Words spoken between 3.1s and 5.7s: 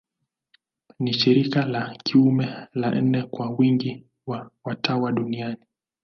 kwa wingi wa watawa duniani.